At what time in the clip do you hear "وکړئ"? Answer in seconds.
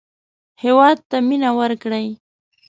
1.57-2.07